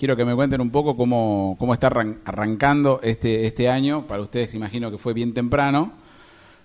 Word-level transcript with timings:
quiero 0.00 0.16
que 0.16 0.24
me 0.24 0.34
cuenten 0.34 0.62
un 0.62 0.70
poco 0.70 0.96
cómo, 0.96 1.56
cómo 1.58 1.74
está 1.74 1.88
arrancando 1.88 3.00
este, 3.02 3.46
este 3.46 3.68
año. 3.68 4.06
Para 4.06 4.22
ustedes 4.22 4.54
imagino 4.54 4.90
que 4.90 4.96
fue 4.96 5.12
bien 5.12 5.34
temprano, 5.34 5.92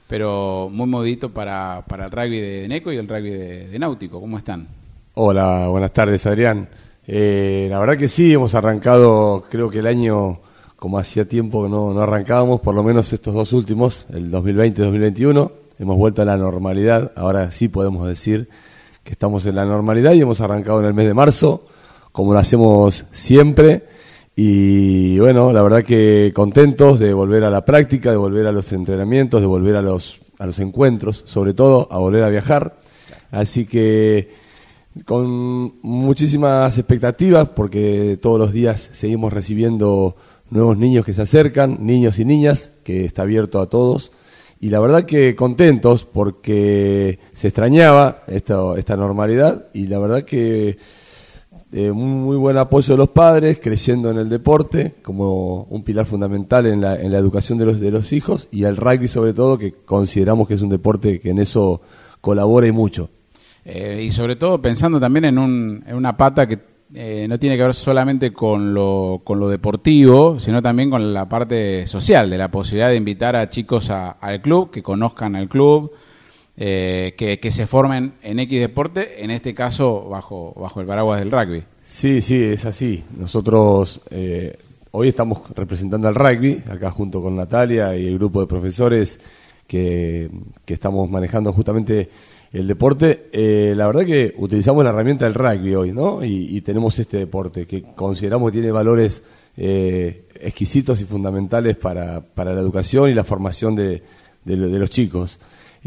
pero 0.08 0.70
muy 0.72 0.88
movidito 0.88 1.34
para, 1.34 1.84
para 1.86 2.06
el 2.06 2.12
rugby 2.12 2.40
de 2.40 2.68
Neco 2.70 2.94
y 2.94 2.96
el 2.96 3.10
rugby 3.10 3.32
de, 3.32 3.78
Náutico. 3.78 4.22
¿Cómo 4.22 4.38
están? 4.38 4.70
Hola, 5.16 5.68
buenas 5.68 5.92
tardes 5.92 6.26
Adrián. 6.26 6.70
Eh, 7.06 7.68
la 7.70 7.78
verdad 7.80 7.98
que 7.98 8.08
sí, 8.08 8.32
hemos 8.32 8.56
arrancado, 8.56 9.44
creo 9.50 9.70
que 9.70 9.80
el 9.80 9.88
año, 9.88 10.40
como 10.78 10.98
hacía 10.98 11.28
tiempo 11.28 11.64
que 11.64 11.70
no, 11.70 11.94
no 11.94 12.02
arrancábamos, 12.04 12.62
por 12.62 12.74
lo 12.74 12.84
menos 12.84 13.12
estos 13.12 13.34
dos 13.34 13.52
últimos, 13.52 14.08
el 14.14 14.32
2020-2021, 14.32 15.52
hemos 15.78 15.98
vuelto 15.98 16.22
a 16.22 16.26
la 16.26 16.38
normalidad. 16.38 17.12
Ahora 17.18 17.52
sí 17.52 17.68
podemos 17.68 18.08
decir 18.08 18.48
que 19.04 19.12
estamos 19.12 19.46
en 19.46 19.56
la 19.56 19.66
normalidad 19.66 20.14
y 20.14 20.22
hemos 20.22 20.40
arrancado 20.40 20.80
en 20.80 20.86
el 20.86 20.94
mes 20.94 21.06
de 21.06 21.14
marzo 21.14 21.68
como 22.16 22.32
lo 22.32 22.40
hacemos 22.40 23.06
siempre. 23.12 23.84
Y 24.38 25.20
bueno, 25.20 25.52
la 25.52 25.62
verdad 25.62 25.84
que 25.84 26.32
contentos 26.34 26.98
de 26.98 27.14
volver 27.14 27.44
a 27.44 27.50
la 27.50 27.66
práctica, 27.66 28.10
de 28.10 28.16
volver 28.16 28.48
a 28.48 28.54
los 28.54 28.72
entrenamientos, 28.72 29.42
de 29.42 29.48
volver 29.48 29.76
a 29.76 29.82
los, 29.82 30.22
a 30.40 30.46
los 30.46 30.60
encuentros, 30.60 31.24
sobre 31.26 31.54
todo 31.54 31.90
a 31.92 31.98
volver 31.98 32.24
a 32.24 32.30
viajar. 32.30 32.78
Así 33.32 33.66
que 33.66 34.30
con 35.04 35.82
muchísimas 35.82 36.78
expectativas, 36.78 37.50
porque 37.50 38.18
todos 38.22 38.40
los 38.40 38.54
días 38.54 38.90
seguimos 38.94 39.34
recibiendo 39.34 40.16
nuevos 40.50 40.78
niños 40.78 41.04
que 41.04 41.14
se 41.14 41.24
acercan, 41.24 41.86
niños 41.86 42.18
y 42.18 42.24
niñas, 42.24 42.72
que 42.86 43.04
está 43.04 43.24
abierto 43.24 43.60
a 43.60 43.68
todos. 43.68 44.14
Y 44.62 44.70
la 44.70 44.80
verdad 44.80 45.04
que 45.04 45.36
contentos 45.36 46.06
porque 46.06 47.20
se 47.34 47.50
extrañaba 47.50 48.24
esta, 48.28 48.78
esta 48.78 48.96
normalidad 48.96 49.66
y 49.74 49.88
la 49.88 50.00
verdad 50.00 50.24
que 50.24 50.78
eh, 51.78 51.92
un 51.92 52.24
muy 52.24 52.38
buen 52.38 52.58
apoyo 52.58 52.94
de 52.94 52.98
los 52.98 53.10
padres, 53.10 53.60
creciendo 53.62 54.10
en 54.10 54.18
el 54.18 54.30
deporte 54.30 54.96
como 55.02 55.64
un 55.64 55.84
pilar 55.84 56.06
fundamental 56.06 56.66
en 56.68 56.80
la, 56.80 56.96
en 56.96 57.12
la 57.12 57.18
educación 57.18 57.58
de 57.58 57.66
los, 57.66 57.82
de 57.82 57.92
los 57.92 58.14
hijos 58.14 58.48
y 58.50 58.64
el 58.64 58.78
rugby 58.78 59.10
sobre 59.10 59.34
todo, 59.34 59.58
que 59.58 59.74
consideramos 59.84 60.48
que 60.48 60.54
es 60.54 60.62
un 60.62 60.70
deporte 60.70 61.20
que 61.20 61.32
en 61.32 61.40
eso 61.40 61.82
colabora 62.22 62.66
y 62.66 62.72
mucho. 62.72 63.10
Eh, 63.66 64.06
y 64.08 64.12
sobre 64.12 64.38
todo 64.38 64.62
pensando 64.62 65.02
también 65.02 65.26
en, 65.26 65.38
un, 65.38 65.84
en 65.86 65.98
una 65.98 66.16
pata 66.16 66.48
que 66.48 66.60
eh, 66.94 67.26
no 67.28 67.38
tiene 67.38 67.58
que 67.58 67.64
ver 67.64 67.74
solamente 67.74 68.32
con 68.32 68.74
lo, 68.74 69.20
con 69.26 69.38
lo 69.38 69.50
deportivo, 69.50 70.40
sino 70.40 70.62
también 70.62 70.90
con 70.90 71.14
la 71.14 71.28
parte 71.28 71.88
social, 71.88 72.30
de 72.30 72.38
la 72.38 72.50
posibilidad 72.50 72.88
de 72.88 72.96
invitar 72.96 73.36
a 73.36 73.50
chicos 73.50 73.90
al 73.90 74.42
club, 74.42 74.72
que 74.72 74.82
conozcan 74.82 75.36
el 75.36 75.50
club, 75.50 75.92
eh, 76.58 77.16
que, 77.18 77.52
se 77.52 77.68
formen 77.68 78.14
en 78.24 78.40
X 78.40 78.62
deporte, 78.62 79.24
en 79.24 79.30
este 79.30 79.54
caso 79.54 80.08
bajo, 80.08 80.54
bajo 80.58 80.80
el 80.80 80.88
paraguas 80.88 81.20
del 81.20 81.30
rugby. 81.30 81.64
Sí, 81.86 82.22
sí, 82.22 82.42
es 82.42 82.64
así. 82.64 83.04
Nosotros 83.18 84.00
eh, 84.10 84.58
hoy 84.92 85.10
estamos 85.10 85.42
representando 85.54 86.08
al 86.08 86.16
rugby, 86.16 86.64
acá 86.70 86.92
junto 86.92 87.22
con 87.22 87.36
Natalia 87.36 87.98
y 87.98 88.08
el 88.08 88.18
grupo 88.18 88.40
de 88.40 88.48
profesores 88.48 89.20
que, 89.68 90.30
estamos 90.66 91.10
manejando 91.10 91.52
justamente 91.52 92.10
el 92.54 92.68
deporte. 92.68 93.28
Eh, 93.34 93.74
la 93.76 93.88
verdad 93.88 94.06
que 94.06 94.34
utilizamos 94.38 94.82
la 94.86 94.92
herramienta 94.92 95.26
del 95.26 95.34
rugby 95.34 95.76
hoy, 95.76 95.92
¿no? 95.92 96.24
Y, 96.24 96.62
tenemos 96.62 96.98
este 97.00 97.18
deporte 97.18 97.66
que 97.66 97.84
consideramos 97.96 98.52
que 98.52 98.60
tiene 98.60 98.72
valores 98.72 99.24
exquisitos 99.58 101.02
y 101.02 101.06
fundamentales 101.06 101.76
para, 101.76 102.22
para, 102.22 102.54
la 102.54 102.62
educación 102.62 103.10
y 103.10 103.14
la 103.14 103.26
formación 103.26 103.76
de, 103.76 104.02
de 104.46 104.56
los 104.56 104.90
chicos. 104.90 105.38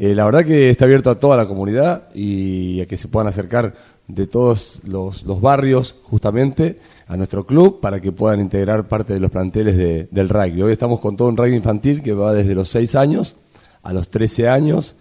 Eh, 0.01 0.15
la 0.15 0.25
verdad 0.25 0.45
que 0.45 0.71
está 0.71 0.85
abierto 0.85 1.11
a 1.11 1.19
toda 1.19 1.37
la 1.37 1.47
comunidad 1.47 2.05
y 2.15 2.81
a 2.81 2.87
que 2.87 2.97
se 2.97 3.09
puedan 3.09 3.27
acercar 3.27 3.75
de 4.07 4.29
todos 4.29 4.81
los, 4.85 5.25
barrios 5.41 5.97
justamente 6.05 6.79
a 7.09 7.17
nuestro 7.17 7.45
club 7.45 7.81
para 7.81 8.01
que 8.01 8.13
puedan 8.13 8.41
integrar 8.41 8.87
parte 8.87 9.13
de 9.13 9.19
los 9.19 9.33
planteles 9.33 9.77
del 9.77 10.29
rugby. 10.29 10.63
Hoy 10.63 10.73
estamos 10.73 11.01
con 11.01 11.17
todo 11.17 11.27
un 11.27 11.37
rugby 11.37 11.57
infantil 11.57 12.01
que 12.01 12.13
va 12.13 12.33
desde 12.33 12.55
los 12.55 12.69
6 12.69 12.95
años 12.95 13.35
a 13.83 13.93
los 13.93 14.09
13 14.09 14.49
años, 14.49 14.95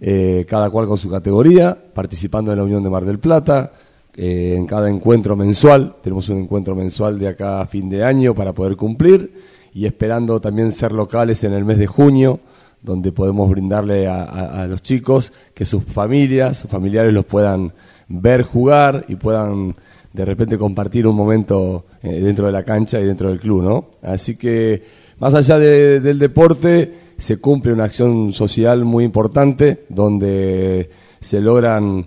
eh, 0.00 0.46
cada 0.48 0.70
cual 0.70 0.86
con 0.86 0.96
su 0.96 1.10
categoría, 1.10 1.76
participando 1.92 2.50
en 2.50 2.56
la 2.56 2.64
Unión 2.64 2.82
de 2.82 2.88
Mar 2.88 3.04
del 3.04 3.18
Plata, 3.18 3.72
eh, 4.16 4.54
en 4.56 4.64
cada 4.64 4.88
encuentro 4.88 5.36
mensual, 5.36 5.96
tenemos 6.02 6.30
un 6.30 6.38
encuentro 6.38 6.74
mensual 6.74 7.18
de 7.18 7.28
acá 7.28 7.60
a 7.60 7.66
fin 7.66 7.90
de 7.90 8.02
año 8.02 8.34
para 8.34 8.54
poder 8.54 8.74
cumplir 8.76 9.34
y 9.74 9.84
esperando 9.84 10.40
también 10.40 10.72
ser 10.72 10.92
locales 10.92 11.44
en 11.44 11.52
el 11.52 11.66
mes 11.66 11.76
de 11.76 11.86
junio 11.86 12.40
donde 12.82 13.12
podemos 13.12 13.50
brindarle 13.50 14.06
a, 14.08 14.66
los 14.68 14.82
chicos 14.82 15.32
que 15.54 15.64
sus 15.64 15.84
familias, 15.84 16.58
sus 16.58 16.70
familiares 16.70 17.12
los 17.12 17.24
puedan 17.24 17.72
ver 18.08 18.42
jugar 18.42 19.04
y 19.08 19.16
puedan 19.16 19.76
de 20.12 20.24
repente 20.24 20.58
compartir 20.58 21.06
un 21.06 21.14
momento 21.14 21.84
eh, 22.02 22.20
dentro 22.20 22.46
de 22.46 22.52
la 22.52 22.64
cancha 22.64 23.00
y 23.00 23.04
dentro 23.04 23.28
del 23.28 23.38
club, 23.38 23.62
¿no? 23.62 23.84
Así 24.02 24.36
que 24.36 24.82
más 25.20 25.34
allá 25.34 25.58
del 25.58 26.18
deporte 26.18 26.92
se 27.18 27.36
cumple 27.36 27.72
una 27.72 27.84
acción 27.84 28.32
social 28.32 28.84
muy 28.84 29.04
importante 29.04 29.84
donde 29.88 30.88
se 31.20 31.40
logran 31.40 32.06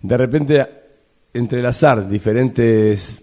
de 0.00 0.16
repente 0.16 0.66
entrelazar 1.34 2.08
diferentes 2.08 3.22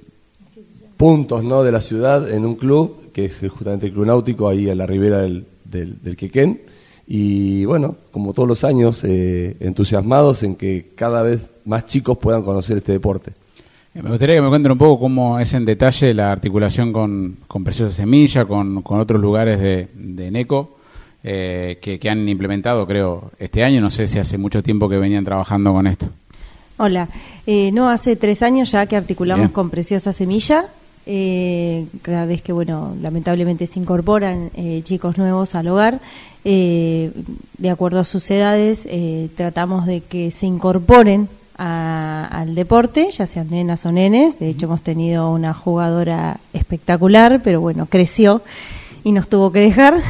puntos 0.98 1.44
¿no? 1.44 1.64
de 1.64 1.72
la 1.72 1.80
ciudad 1.80 2.30
en 2.30 2.46
un 2.46 2.56
club, 2.56 3.12
que 3.14 3.26
es 3.26 3.40
justamente 3.50 3.88
el 3.88 3.94
Club 3.94 4.08
Náutico, 4.08 4.50
ahí 4.50 4.70
a 4.70 4.76
la 4.76 4.86
ribera 4.86 5.22
del, 5.22 5.46
del 5.64 6.18
Quequén, 6.18 6.62
y 7.12 7.66
bueno, 7.66 7.96
como 8.12 8.34
todos 8.34 8.48
los 8.48 8.64
años, 8.64 9.04
eh, 9.04 9.58
entusiasmados 9.62 10.44
en 10.44 10.56
que 10.56 10.92
cada 10.94 11.24
vez 11.24 11.50
más 11.66 11.88
chicos 11.88 12.20
puedan 12.20 12.44
conocer 12.44 12.78
este 12.78 12.92
deporte. 12.92 13.32
Eh, 13.96 14.04
me 14.04 14.12
gustaría 14.12 14.36
que 14.36 14.44
me 14.44 14.50
cuenten 14.50 14.74
un 14.74 14.78
poco 14.78 15.00
cómo 15.00 15.40
es 15.40 15.52
en 15.56 15.66
detalle 15.66 16.14
la 16.14 16.32
articulación 16.32 16.94
con, 16.94 17.38
con 17.48 17.64
Preciosa 17.64 17.96
Semilla, 17.96 18.46
con, 18.46 18.84
otros 18.86 19.20
lugares 19.20 19.60
de, 19.60 19.88
de 19.96 20.30
NECO 20.30 20.78
eh, 21.24 21.80
que, 21.82 22.10
han 22.12 22.30
implementado, 22.30 22.86
creo, 22.86 23.32
este 23.40 23.64
año. 23.64 23.82
No 23.82 23.90
sé 23.90 24.06
si 24.08 24.20
hace 24.20 24.38
mucho 24.38 24.62
tiempo 24.62 24.88
que 24.88 25.00
venían 25.00 25.26
trabajando 25.26 25.74
con 25.74 25.88
esto. 25.88 26.10
Hola, 26.78 27.10
no, 27.74 27.90
hace 27.90 28.18
tres 28.18 28.44
años 28.44 28.70
ya 28.70 28.86
que 28.86 28.96
articulamos 28.96 29.50
con 29.50 29.72
Preciosa 29.72 30.14
Semilla. 30.14 30.66
cada 32.04 32.26
vez 32.28 32.44
que, 32.44 32.54
bueno, 32.54 32.96
lamentablemente 33.02 33.66
se 33.66 33.80
incorporan 33.80 34.52
chicos 34.84 35.18
nuevos 35.18 35.56
al 35.56 35.68
hogar, 35.70 36.00
eh, 36.46 37.12
de 37.58 37.70
acuerdo 37.70 38.00
a 38.00 38.06
sus 38.06 38.30
edades, 38.32 38.82
eh, 38.86 39.30
tratamos 39.36 39.86
de 39.86 40.02
que 40.02 40.32
se 40.32 40.46
incorporen 40.46 41.28
al 41.62 42.56
deporte, 42.56 43.12
ya 43.12 43.28
sean 43.28 43.50
nenas 43.50 43.86
o 43.86 43.92
nenes. 43.92 44.40
De 44.40 44.48
hecho, 44.48 44.68
hemos 44.68 44.82
tenido 44.82 45.30
una 45.30 45.54
jugadora 45.54 46.40
espectacular, 46.54 47.42
pero 47.44 47.60
bueno, 47.60 47.86
creció 47.86 48.42
y 49.04 49.12
nos 49.12 49.28
tuvo 49.28 49.52
que 49.52 49.60
dejar. 49.60 50.02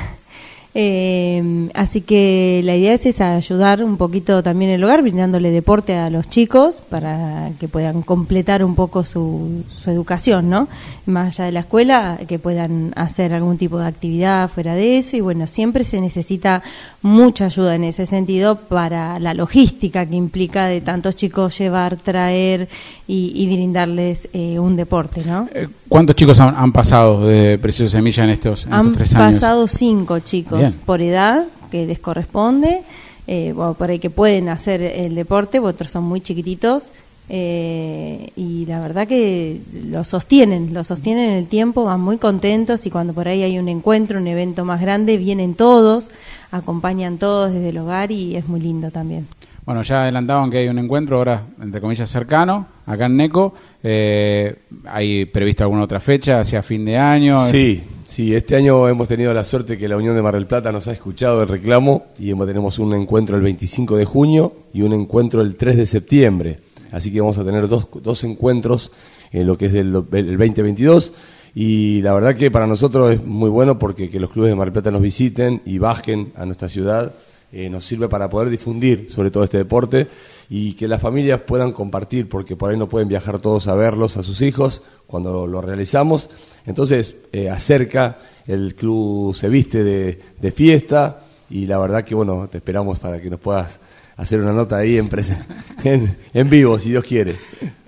Eh, 0.76 1.70
así 1.74 2.02
que 2.02 2.62
la 2.64 2.76
idea 2.76 2.94
es 2.94 3.06
esa, 3.08 3.36
ayudar 3.36 3.84
un 3.84 3.98
poquito 3.98 4.44
también 4.44 4.70
el 4.70 4.84
hogar, 4.84 5.02
brindándole 5.02 5.50
deporte 5.50 5.96
a 5.96 6.12
los 6.12 6.30
chicos 6.30 6.84
para 6.90 7.50
que 7.60 7.68
puedan 7.68 8.04
completar 8.04 8.64
un 8.64 8.76
poco 8.76 9.04
su, 9.04 9.64
su 9.76 9.90
educación, 9.90 10.50
¿no? 10.50 10.68
Más 11.08 11.40
allá 11.40 11.46
de 11.46 11.52
la 11.54 11.60
escuela, 11.62 12.20
que 12.28 12.38
puedan 12.38 12.94
hacer 12.96 13.34
algún 13.34 13.58
tipo 13.58 13.80
de 13.80 13.88
actividad 13.88 14.48
fuera 14.50 14.76
de 14.76 15.00
eso 15.00 15.18
y 15.18 15.22
bueno, 15.22 15.48
siempre 15.48 15.84
se 15.84 16.00
necesita 16.02 16.62
mucha 17.02 17.46
ayuda 17.46 17.76
en 17.76 17.86
ese 17.86 18.06
sentido 18.06 18.56
para 18.56 19.20
la 19.20 19.34
logística 19.34 20.06
que 20.06 20.16
implica 20.16 20.66
de 20.66 20.82
tantos 20.82 21.16
chicos 21.16 21.58
llevar, 21.58 21.96
traer 21.96 22.68
y, 23.08 23.46
brindarles 23.48 24.28
eh, 24.34 24.60
un 24.60 24.76
deporte, 24.76 25.24
¿no? 25.26 25.48
Eh, 25.54 25.68
¿Cuántos 25.88 26.16
chicos 26.16 26.40
han, 26.40 26.72
pasado 26.72 27.26
de 27.26 27.58
Precioso 27.58 27.92
Semilla 27.92 28.24
en 28.26 28.32
estos, 28.32 28.68
tres 28.94 29.16
años? 29.16 29.16
Han 29.16 29.34
pasado 29.34 29.68
cinco 29.68 30.20
chicos 30.20 30.78
por 30.86 31.02
edad 31.02 31.46
que 31.72 31.86
les 31.86 32.00
corresponde, 32.00 32.84
eh, 33.28 33.54
por 33.56 33.90
ahí 33.90 34.00
que 34.00 34.10
pueden 34.10 34.50
hacer 34.50 34.82
el 34.82 35.16
deporte, 35.16 35.60
otros 35.60 35.92
son 35.92 36.04
muy 36.04 36.22
chiquititos. 36.22 36.92
Y 37.30 38.66
la 38.68 38.80
verdad 38.80 39.08
que 39.08 39.62
lo 39.86 40.04
sostienen, 40.04 40.74
lo 40.74 40.84
sostienen 40.84 41.30
en 41.30 41.36
el 41.36 41.48
tiempo, 41.48 41.86
van 41.86 42.02
muy 42.02 42.18
contentos 42.18 42.86
y 42.88 42.90
cuando 42.90 43.14
por 43.14 43.28
ahí 43.28 43.44
hay 43.44 43.60
un 43.60 43.70
encuentro, 43.70 44.20
un 44.20 44.28
evento 44.28 44.66
más 44.66 44.82
grande, 44.82 45.18
vienen 45.18 45.54
todos, 45.54 46.10
acompañan 46.52 47.18
todos 47.18 47.54
desde 47.54 47.70
el 47.70 47.78
hogar 47.78 48.12
y 48.12 48.36
es 48.36 48.48
muy 48.48 48.60
lindo 48.60 48.90
también. 48.90 49.28
Bueno, 49.70 49.84
ya 49.84 50.02
adelantaban 50.02 50.50
que 50.50 50.58
hay 50.58 50.68
un 50.68 50.80
encuentro 50.80 51.18
ahora, 51.18 51.44
entre 51.62 51.80
comillas, 51.80 52.10
cercano, 52.10 52.66
acá 52.88 53.06
en 53.06 53.18
NECO. 53.18 53.54
Eh, 53.84 54.56
¿Hay 54.86 55.26
previsto 55.26 55.64
alguna 55.64 55.84
otra 55.84 56.00
fecha 56.00 56.40
hacia 56.40 56.64
fin 56.64 56.84
de 56.86 56.98
año? 56.98 57.46
Sí, 57.52 57.84
sí, 58.08 58.34
este 58.34 58.56
año 58.56 58.88
hemos 58.88 59.08
tenido 59.08 59.32
la 59.32 59.44
suerte 59.44 59.78
que 59.78 59.88
la 59.88 59.96
Unión 59.96 60.16
de 60.16 60.24
Mar 60.24 60.34
del 60.34 60.48
Plata 60.48 60.72
nos 60.72 60.88
ha 60.88 60.92
escuchado 60.92 61.44
el 61.44 61.48
reclamo 61.48 62.06
y 62.18 62.34
tenemos 62.34 62.80
un 62.80 62.96
encuentro 62.96 63.38
el 63.38 63.44
25 63.44 63.96
de 63.96 64.06
junio 64.06 64.54
y 64.74 64.82
un 64.82 64.94
encuentro 64.94 65.44
el 65.44 65.56
3 65.56 65.78
de 65.78 65.86
septiembre. 65.86 66.60
Así 66.92 67.12
que 67.12 67.22
vamos 67.22 67.38
a 67.38 67.46
tener 67.46 67.68
dos, 67.68 67.88
dos 68.02 68.24
encuentros 68.24 68.92
en 69.32 69.48
lo 69.48 69.58
que 69.58 69.68
es 69.68 69.74
el, 69.74 69.88
el 70.12 70.38
2022 70.38 71.14
y 71.56 72.02
la 72.02 72.14
verdad 72.14 72.36
que 72.36 72.52
para 72.52 72.68
nosotros 72.68 73.14
es 73.14 73.24
muy 73.24 73.50
bueno 73.50 73.80
porque 73.80 74.10
que 74.10 74.20
los 74.20 74.30
clubes 74.30 74.52
de 74.52 74.56
Mar 74.56 74.72
Plata 74.72 74.92
nos 74.92 75.02
visiten 75.02 75.62
y 75.66 75.78
bajen 75.78 76.32
a 76.36 76.46
nuestra 76.46 76.70
ciudad 76.70 77.14
eh, 77.52 77.68
nos 77.68 77.84
sirve 77.84 78.08
para 78.08 78.30
poder 78.30 78.52
difundir 78.52 79.08
sobre 79.10 79.32
todo 79.32 79.44
este 79.44 79.58
deporte 79.58 80.08
y 80.52 80.74
que 80.74 80.88
las 80.88 81.02
familias 81.02 81.42
puedan 81.42 81.72
compartir, 81.72 82.30
porque 82.30 82.56
por 82.56 82.70
ahí 82.70 82.78
no 82.78 82.88
pueden 82.88 83.08
viajar 83.08 83.40
todos 83.40 83.68
a 83.68 83.74
verlos 83.74 84.18
a 84.18 84.24
sus 84.24 84.42
hijos 84.42 84.84
cuando 85.08 85.48
lo, 85.48 85.60
realizamos. 85.60 86.30
Entonces, 86.68 87.16
eh, 87.32 87.50
acerca, 87.50 88.20
el 88.46 88.76
club 88.76 89.36
se 89.36 89.50
viste 89.50 89.84
de, 89.84 90.52
fiesta 90.52 91.22
y 91.50 91.66
la 91.66 91.80
verdad 91.80 92.04
que, 92.04 92.14
bueno, 92.14 92.48
te 92.52 92.60
esperamos 92.60 93.00
para 93.00 93.20
que 93.20 93.32
nos 93.32 93.40
puedas 93.40 93.80
hacer 94.20 94.42
una 94.42 94.52
nota 94.52 94.78
ahí 94.78 94.98
en, 94.98 95.10
en, 95.84 96.18
en 96.34 96.50
vivo, 96.50 96.78
si 96.78 96.90
Dios 96.90 97.04
quiere. 97.04 97.36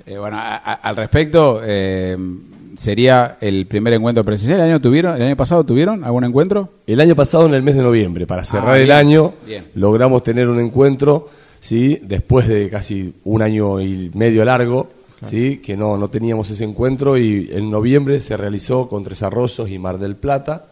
Eh, 0.06 0.18
bueno, 0.18 0.38
al 0.39 0.95
respecto, 0.95 1.62
eh, 1.63 2.18
sería 2.78 3.38
el 3.42 3.68
primer 3.68 3.94
encuentro 3.94 4.24
presencial. 4.24 4.62
¿El 4.62 4.72
año, 4.72 4.81
tuvieron, 4.81 5.16
¿El 5.18 5.28
año 5.28 5.36
pasado 5.36 5.66
tuvieron 5.66 6.04
algún 6.04 6.24
encuentro? 6.24 6.69
El 6.88 7.01
año 7.01 7.16
pasado, 7.16 7.45
en 7.45 7.54
el 7.54 7.62
mes 7.62 7.75
de 7.75 7.83
noviembre, 7.83 8.25
para 8.25 8.45
cerrar 8.45 8.75
ah, 8.75 8.80
el 8.80 8.92
año, 8.92 9.33
logramos 9.75 10.24
tener 10.24 10.48
un 10.48 10.60
encuentro, 10.60 11.30
¿sí? 11.60 12.00
después 12.01 12.48
de 12.48 12.69
casi 12.69 13.13
un 13.25 13.42
año 13.42 13.81
y 13.81 14.10
medio 14.13 14.45
largo, 14.45 14.88
¿sí? 15.25 15.57
que 15.57 15.75
no, 15.75 15.98
no 15.98 16.07
teníamos 16.10 16.50
ese 16.50 16.63
encuentro, 16.63 17.18
y 17.18 17.50
en 17.51 17.69
noviembre 17.69 18.22
se 18.22 18.38
realizó 18.38 18.88
con 18.88 19.04
Tres 19.04 19.22
Arroyos 19.22 19.69
y 19.69 19.78
Mar 19.78 20.00
del 20.00 20.16
Plata 20.16 20.66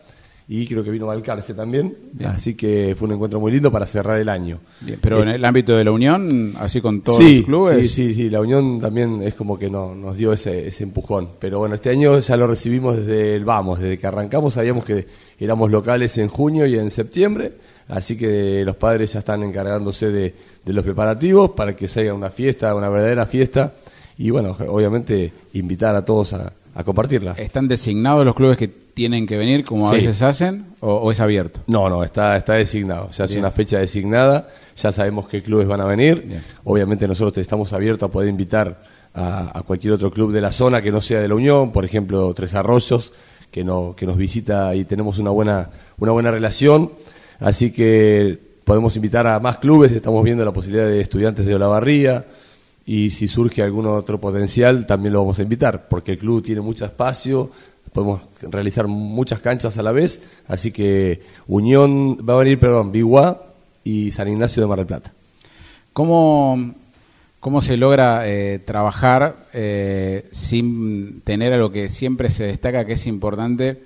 y 0.51 0.65
creo 0.65 0.83
que 0.83 0.89
vino 0.89 1.05
Valcarce 1.05 1.53
también. 1.53 1.95
Así 2.25 2.55
que 2.55 2.95
fue 2.97 3.07
un 3.07 3.13
encuentro 3.13 3.39
muy 3.39 3.51
lindo 3.51 3.71
para 3.71 3.85
cerrar 3.85 4.19
el 4.19 4.27
año. 4.27 4.59
pero 4.99 5.21
en 5.21 5.29
el 5.29 5.45
ámbito 5.45 5.77
de 5.77 5.83
la 5.83 5.91
Unión, 5.91 6.55
así 6.57 6.81
con 6.81 7.01
todos 7.01 7.21
los 7.21 7.45
clubes. 7.45 7.91
Sí, 7.91 8.07
sí, 8.07 8.13
sí, 8.15 8.29
la 8.31 8.41
Unión 8.41 8.81
también 8.81 9.21
es 9.21 9.35
como 9.35 9.59
que 9.59 9.69
no, 9.69 9.93
nos 9.93 10.17
dio 10.17 10.33
ese, 10.33 10.67
ese 10.67 10.83
empujón. 10.83 11.29
Pero 11.37 11.59
bueno, 11.59 11.75
este 11.75 11.91
año 11.91 12.17
ya 12.17 12.35
lo 12.35 12.47
recibimos 12.47 12.97
desde 12.97 13.35
el 13.35 13.45
vamos, 13.45 13.79
desde 13.79 13.99
que 13.99 14.07
arrancamos 14.07 14.55
sabíamos 14.55 14.83
que 14.85 15.05
éramos 15.39 15.69
locales 15.69 16.17
en 16.17 16.29
junio 16.29 16.65
y 16.65 16.79
en 16.79 16.89
septiembre. 16.89 17.53
Así 17.87 18.17
que 18.17 18.63
los 18.65 18.75
padres 18.75 19.13
ya 19.13 19.19
están 19.19 19.43
encargándose 19.43 20.09
de, 20.09 20.33
de 20.65 20.73
los 20.73 20.83
preparativos 20.83 21.51
para 21.51 21.75
que 21.75 21.87
se 21.87 22.01
haga 22.01 22.15
una 22.15 22.31
fiesta, 22.31 22.73
una 22.73 22.89
verdadera 22.89 23.27
fiesta. 23.27 23.75
Y 24.17 24.31
bueno, 24.31 24.57
obviamente 24.67 25.31
invitar 25.53 25.95
a 25.95 26.03
todos 26.03 26.33
a, 26.33 26.53
a 26.73 26.83
compartirla. 26.83 27.33
¿Están 27.33 27.67
designados 27.67 28.25
los 28.25 28.33
clubes 28.33 28.57
que 28.57 28.88
tienen 28.99 29.25
que 29.25 29.37
venir 29.37 29.63
como 29.63 29.87
a 29.87 29.93
veces 29.93 30.21
hacen 30.21 30.65
o, 30.81 31.09
es 31.09 31.21
abierto? 31.21 31.61
No, 31.67 31.87
no, 31.87 32.03
está, 32.03 32.35
está 32.35 32.55
designado. 32.55 33.09
Ya 33.11 33.23
es 33.23 33.35
una 33.37 33.49
fecha 33.49 33.79
designada, 33.79 34.49
ya 34.75 34.91
sabemos 34.91 35.29
qué 35.29 35.41
clubes 35.41 35.69
van 35.69 35.79
a 35.79 35.85
venir. 35.85 36.41
Obviamente 36.65 37.07
nosotros 37.07 37.37
estamos 37.37 37.71
abiertos 37.71 38.09
a 38.09 38.11
poder 38.11 38.27
invitar 38.27 38.77
a, 39.13 39.63
cualquier 39.65 39.93
otro 39.93 40.11
club 40.11 40.33
de 40.33 40.41
la 40.41 40.51
zona 40.51 40.81
que 40.81 40.91
no 40.91 40.99
sea 40.99 41.21
de 41.21 41.29
la 41.29 41.35
Unión, 41.35 41.71
por 41.71 41.85
ejemplo 41.85 42.33
Tres 42.33 42.53
Arroyos, 42.55 43.13
que, 43.49 43.63
no, 43.63 43.95
que 43.95 44.05
nos 44.05 44.17
visita 44.17 44.75
y 44.75 44.83
tenemos 44.83 45.17
una 45.17 45.29
buena, 45.29 45.69
una 45.97 46.11
buena 46.11 46.29
relación. 46.29 46.91
Así 47.39 47.71
que 47.71 48.37
podemos 48.65 48.97
invitar 48.97 49.27
a 49.27 49.39
más 49.39 49.59
clubes, 49.59 49.93
estamos 49.93 50.21
viendo 50.25 50.43
la 50.43 50.51
posibilidad 50.51 50.87
de 50.87 50.99
estudiantes 50.99 51.45
de 51.45 51.55
Olavarría 51.55 52.25
y 52.85 53.11
si 53.11 53.29
surge 53.29 53.63
algún 53.63 53.85
otro 53.85 54.19
potencial 54.19 54.85
también 54.85 55.13
lo 55.13 55.19
vamos 55.19 55.39
a 55.39 55.43
invitar, 55.43 55.87
porque 55.87 56.11
el 56.11 56.17
club 56.17 56.43
tiene 56.43 56.59
mucho 56.59 56.83
espacio, 56.83 57.49
podemos 57.99 58.21
realizar 58.41 58.87
muchas 58.87 59.39
canchas 59.39 59.77
a 59.77 59.83
la 59.83 59.91
vez, 59.91 60.29
así 60.47 60.71
que 60.71 61.21
Unión 61.47 62.17
va 62.27 62.35
a 62.35 62.37
venir, 62.37 62.59
perdón, 62.59 62.91
Biguá 62.91 63.43
y 63.83 64.11
San 64.11 64.29
Ignacio 64.29 64.61
de 64.61 64.67
Mar 64.67 64.77
del 64.77 64.87
Plata. 64.87 65.11
¿Cómo, 65.91 66.75
cómo 67.41 67.61
se 67.61 67.75
logra 67.75 68.27
eh, 68.27 68.59
trabajar 68.59 69.35
eh, 69.53 70.29
sin 70.31 71.21
tener 71.21 71.51
a 71.51 71.57
lo 71.57 71.71
que 71.71 71.89
siempre 71.89 72.29
se 72.29 72.45
destaca 72.45 72.85
que 72.85 72.93
es 72.93 73.05
importante, 73.05 73.83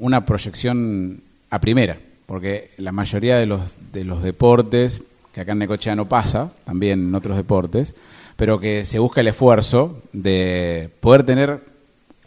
una 0.00 0.24
proyección 0.24 1.22
a 1.50 1.60
primera? 1.60 1.98
Porque 2.26 2.70
la 2.78 2.90
mayoría 2.90 3.38
de 3.38 3.46
los, 3.46 3.76
de 3.92 4.04
los 4.04 4.22
deportes, 4.22 5.02
que 5.32 5.42
acá 5.42 5.52
en 5.52 5.58
Necochea 5.58 5.94
no 5.94 6.08
pasa, 6.08 6.50
también 6.64 7.08
en 7.08 7.14
otros 7.14 7.36
deportes, 7.36 7.94
pero 8.36 8.58
que 8.58 8.84
se 8.84 8.98
busca 8.98 9.20
el 9.20 9.28
esfuerzo 9.28 10.02
de 10.12 10.90
poder 11.00 11.24
tener 11.24 11.73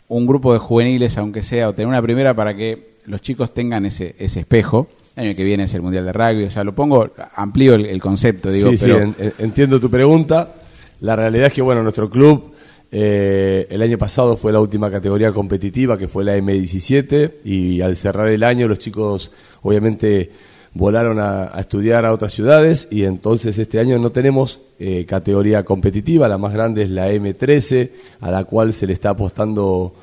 un 0.07 0.25
grupo 0.25 0.53
de 0.53 0.59
juveniles, 0.59 1.17
aunque 1.17 1.43
sea, 1.43 1.69
o 1.69 1.73
tener 1.73 1.87
una 1.87 2.01
primera 2.01 2.35
para 2.35 2.55
que 2.55 2.97
los 3.05 3.21
chicos 3.21 3.53
tengan 3.53 3.85
ese, 3.85 4.15
ese 4.17 4.41
espejo. 4.41 4.87
El 5.15 5.27
año 5.27 5.35
que 5.35 5.43
viene 5.43 5.63
es 5.63 5.73
el 5.73 5.81
Mundial 5.81 6.05
de 6.05 6.13
Rugby, 6.13 6.43
o 6.43 6.51
sea, 6.51 6.63
lo 6.63 6.75
pongo, 6.75 7.09
amplío 7.35 7.75
el, 7.75 8.01
concepto, 8.01 8.51
digo. 8.51 8.71
Sí, 8.71 8.77
pero... 8.79 9.13
sí, 9.17 9.29
entiendo 9.39 9.79
tu 9.79 9.89
pregunta. 9.89 10.53
La 11.01 11.15
realidad 11.15 11.47
es 11.47 11.53
que, 11.53 11.61
bueno, 11.61 11.81
nuestro 11.81 12.09
club 12.09 12.53
eh, 12.91 13.67
el 13.69 13.81
año 13.81 13.97
pasado 13.97 14.37
fue 14.37 14.51
la 14.51 14.59
última 14.59 14.89
categoría 14.89 15.31
competitiva, 15.31 15.97
que 15.97 16.07
fue 16.07 16.23
la 16.23 16.37
M17, 16.37 17.43
y 17.43 17.81
al 17.81 17.97
cerrar 17.97 18.29
el 18.29 18.43
año 18.43 18.67
los 18.67 18.79
chicos, 18.79 19.31
obviamente, 19.61 20.31
volaron 20.73 21.19
a, 21.19 21.51
estudiar 21.59 22.05
a 22.05 22.13
otras 22.13 22.33
ciudades 22.33 22.87
y 22.91 23.03
entonces 23.03 23.57
este 23.57 23.79
año 23.79 23.97
no 23.97 24.11
tenemos 24.11 24.59
eh, 24.79 25.05
categoría 25.05 25.63
competitiva, 25.63 26.27
la 26.27 26.37
más 26.37 26.53
grande 26.53 26.83
es 26.83 26.89
la 26.89 27.11
M13, 27.11 27.89
a 28.21 28.31
la 28.31 28.43
cual 28.43 28.73
se 28.73 28.85
le 28.85 28.93
está 28.93 29.09
apostando 29.09 29.93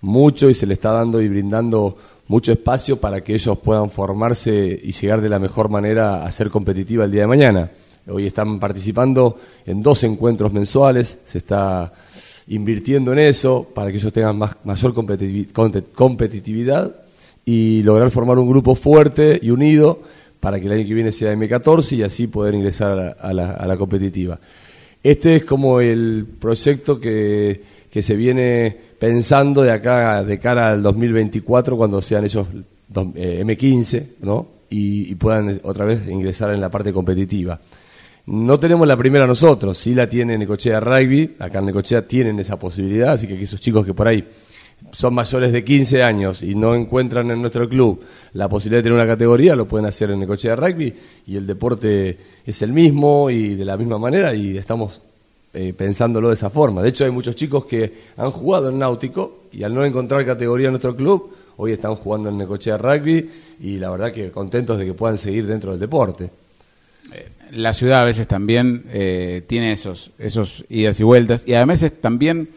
mucho 0.00 0.48
y 0.48 0.54
se 0.54 0.66
le 0.66 0.74
está 0.74 0.92
dando 0.92 1.20
y 1.20 1.28
brindando 1.28 1.96
mucho 2.28 2.52
espacio 2.52 2.98
para 2.98 3.22
que 3.22 3.34
ellos 3.34 3.58
puedan 3.58 3.90
formarse 3.90 4.80
y 4.82 4.92
llegar 4.92 5.20
de 5.20 5.28
la 5.28 5.38
mejor 5.38 5.68
manera 5.68 6.24
a 6.24 6.32
ser 6.32 6.50
competitiva 6.50 7.04
el 7.04 7.10
día 7.10 7.22
de 7.22 7.26
mañana. 7.26 7.70
Hoy 8.06 8.26
están 8.26 8.60
participando 8.60 9.36
en 9.66 9.82
dos 9.82 10.04
encuentros 10.04 10.52
mensuales, 10.52 11.18
se 11.24 11.38
está 11.38 11.92
invirtiendo 12.48 13.12
en 13.12 13.18
eso 13.18 13.66
para 13.74 13.90
que 13.90 13.96
ellos 13.96 14.12
tengan 14.12 14.38
mayor 14.64 14.94
competitividad 15.94 16.94
y 17.44 17.82
lograr 17.82 18.10
formar 18.10 18.38
un 18.38 18.48
grupo 18.48 18.74
fuerte 18.74 19.38
y 19.42 19.50
unido 19.50 20.00
para 20.44 20.60
que 20.60 20.66
el 20.66 20.72
año 20.72 20.86
que 20.86 20.92
viene 20.92 21.10
sea 21.10 21.32
M14 21.32 21.96
y 21.96 22.02
así 22.02 22.26
poder 22.26 22.54
ingresar 22.54 23.16
a 23.18 23.32
la, 23.32 23.76
competitiva. 23.78 24.38
Este 25.02 25.36
es 25.36 25.44
como 25.46 25.80
el 25.80 26.26
proyecto 26.38 27.00
que, 27.00 27.62
que, 27.90 28.02
se 28.02 28.14
viene 28.14 28.76
pensando 28.98 29.62
de 29.62 29.72
acá, 29.72 30.22
de 30.22 30.38
cara 30.38 30.68
al 30.68 30.82
2024, 30.82 31.78
cuando 31.78 32.02
sean 32.02 32.24
ellos 32.24 32.46
eh, 33.14 33.42
M15, 33.42 34.06
¿no? 34.20 34.48
Y, 34.68 35.10
y, 35.10 35.14
puedan 35.14 35.62
otra 35.62 35.86
vez 35.86 36.06
ingresar 36.08 36.52
en 36.52 36.60
la 36.60 36.68
parte 36.68 36.92
competitiva. 36.92 37.58
No 38.26 38.60
tenemos 38.60 38.86
la 38.86 38.98
primera 38.98 39.26
nosotros, 39.26 39.78
sí 39.78 39.94
la 39.94 40.10
tiene 40.10 40.36
Necochea 40.36 40.78
Rugby, 40.78 41.36
acá 41.38 41.60
en 41.60 41.66
Necochea 41.66 42.06
tienen 42.06 42.38
esa 42.38 42.58
posibilidad, 42.58 43.12
así 43.12 43.26
que 43.26 43.42
esos 43.42 43.60
chicos 43.60 43.86
que 43.86 43.94
por 43.94 44.08
ahí 44.08 44.22
son 44.94 45.14
mayores 45.14 45.52
de 45.52 45.64
15 45.64 46.02
años 46.02 46.42
y 46.42 46.54
no 46.54 46.74
encuentran 46.74 47.30
en 47.30 47.40
nuestro 47.40 47.68
club 47.68 48.00
la 48.32 48.48
posibilidad 48.48 48.78
de 48.78 48.82
tener 48.84 48.96
una 48.98 49.06
categoría, 49.06 49.56
lo 49.56 49.66
pueden 49.66 49.86
hacer 49.86 50.10
en 50.10 50.22
el 50.22 50.26
coche 50.26 50.48
de 50.48 50.56
rugby 50.56 50.94
y 51.26 51.36
el 51.36 51.46
deporte 51.46 52.16
es 52.46 52.62
el 52.62 52.72
mismo 52.72 53.28
y 53.30 53.54
de 53.56 53.64
la 53.64 53.76
misma 53.76 53.98
manera 53.98 54.34
y 54.34 54.56
estamos 54.56 55.00
eh, 55.52 55.72
pensándolo 55.72 56.28
de 56.28 56.34
esa 56.34 56.50
forma. 56.50 56.82
De 56.82 56.88
hecho, 56.88 57.04
hay 57.04 57.10
muchos 57.10 57.34
chicos 57.34 57.64
que 57.66 57.92
han 58.16 58.30
jugado 58.30 58.70
en 58.70 58.78
náutico 58.78 59.44
y 59.52 59.62
al 59.62 59.74
no 59.74 59.84
encontrar 59.84 60.24
categoría 60.24 60.66
en 60.66 60.72
nuestro 60.72 60.94
club, 60.94 61.34
hoy 61.56 61.72
están 61.72 61.96
jugando 61.96 62.28
en 62.28 62.38
Necochea 62.38 62.76
Rugby 62.76 63.30
y 63.60 63.78
la 63.78 63.90
verdad 63.90 64.12
que 64.12 64.30
contentos 64.30 64.78
de 64.78 64.86
que 64.86 64.94
puedan 64.94 65.18
seguir 65.18 65.46
dentro 65.46 65.72
del 65.72 65.80
deporte. 65.80 66.30
Eh, 67.12 67.28
la 67.52 67.72
ciudad 67.72 68.02
a 68.02 68.04
veces 68.04 68.26
también 68.26 68.84
eh, 68.92 69.42
tiene 69.46 69.72
esos, 69.72 70.10
esos 70.18 70.64
idas 70.68 70.98
y 71.00 71.02
vueltas 71.02 71.44
y 71.46 71.54
además 71.54 71.84
también, 72.00 72.50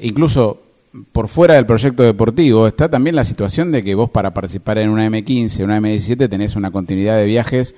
incluso 0.00 0.65
por 1.12 1.28
fuera 1.28 1.54
del 1.54 1.66
proyecto 1.66 2.02
deportivo, 2.02 2.66
está 2.66 2.88
también 2.88 3.16
la 3.16 3.24
situación 3.24 3.72
de 3.72 3.82
que 3.82 3.94
vos 3.94 4.10
para 4.10 4.32
participar 4.32 4.78
en 4.78 4.90
una 4.90 5.06
M15, 5.08 5.64
una 5.64 5.80
M17, 5.80 6.28
tenés 6.28 6.56
una 6.56 6.70
continuidad 6.70 7.16
de 7.16 7.24
viajes 7.24 7.74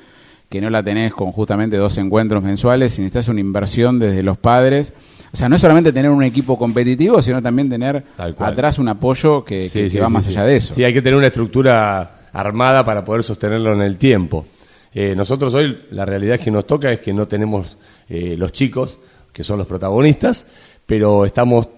que 0.48 0.60
no 0.60 0.70
la 0.70 0.82
tenés 0.82 1.12
con 1.12 1.32
justamente 1.32 1.76
dos 1.76 1.98
encuentros 1.98 2.42
mensuales 2.42 2.98
y 2.98 3.02
necesitas 3.02 3.28
una 3.28 3.40
inversión 3.40 3.98
desde 3.98 4.22
los 4.22 4.38
padres. 4.38 4.92
O 5.32 5.36
sea, 5.36 5.48
no 5.48 5.56
es 5.56 5.62
solamente 5.62 5.92
tener 5.92 6.10
un 6.10 6.22
equipo 6.22 6.58
competitivo, 6.58 7.20
sino 7.20 7.42
también 7.42 7.68
tener 7.68 8.02
atrás 8.16 8.78
un 8.78 8.88
apoyo 8.88 9.44
que, 9.44 9.90
va 10.02 10.08
más 10.08 10.26
allá 10.28 10.44
de 10.44 10.56
eso. 10.56 10.74
Sí, 10.74 10.84
hay 10.84 10.94
que 10.94 11.02
tener 11.02 11.18
una 11.18 11.26
estructura 11.26 12.28
armada 12.32 12.84
para 12.84 13.04
poder 13.04 13.22
sostenerlo 13.22 13.74
en 13.74 13.82
el 13.82 13.98
tiempo. 13.98 14.46
Eh, 14.94 15.14
nosotros 15.14 15.52
hoy 15.54 15.78
la 15.90 16.06
realidad 16.06 16.40
que 16.40 16.50
nos 16.50 16.66
toca 16.66 16.90
es 16.90 17.00
que 17.00 17.12
no 17.12 17.28
tenemos 17.28 17.76
eh, 18.08 18.36
los 18.38 18.52
chicos, 18.52 18.98
que 19.32 19.44
son 19.44 19.58
los 19.58 19.66
protagonistas, 19.66 20.46
pero 20.88 21.26
estamos 21.26 21.68